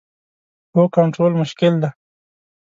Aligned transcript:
هو، 0.73 0.83
کنټرول 0.95 1.33
مشکل 1.41 1.73
دی 1.81 1.89